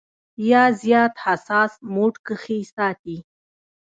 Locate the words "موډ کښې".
1.93-2.59